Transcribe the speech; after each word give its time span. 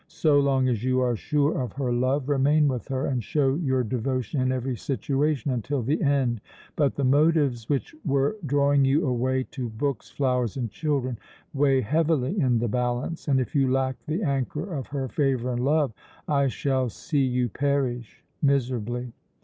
So 0.07 0.39
long 0.39 0.67
as 0.67 0.83
you 0.83 0.99
are 1.01 1.15
sure 1.15 1.61
of 1.61 1.73
her 1.73 1.93
love, 1.93 2.27
remain 2.27 2.67
with 2.67 2.87
her, 2.87 3.05
and 3.05 3.23
show 3.23 3.53
your 3.53 3.83
devotion 3.83 4.41
in 4.41 4.51
every 4.51 4.75
situation 4.75 5.51
until 5.51 5.83
the 5.83 6.01
end. 6.01 6.41
But 6.75 6.95
the 6.95 7.03
motives 7.03 7.69
which 7.69 7.93
were 8.03 8.35
drawing 8.43 8.83
you 8.83 9.05
away 9.05 9.43
to 9.51 9.69
books, 9.69 10.09
flowers, 10.09 10.57
and 10.57 10.71
children, 10.71 11.19
weigh 11.53 11.81
heavily 11.81 12.39
in 12.39 12.57
the 12.57 12.67
balance, 12.67 13.27
and 13.27 13.39
if 13.39 13.53
you 13.53 13.71
lack 13.71 13.95
the 14.07 14.23
anchor 14.23 14.73
of 14.73 14.87
her 14.87 15.07
favour 15.07 15.51
and 15.51 15.63
love, 15.63 15.93
I 16.27 16.47
shall 16.47 16.89
see 16.89 17.23
you 17.23 17.49
perish 17.49 18.23
miserably. 18.41 19.13